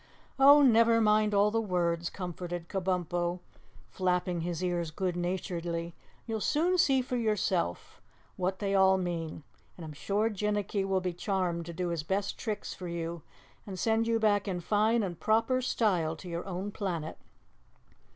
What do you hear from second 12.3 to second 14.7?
tricks for you and send you back in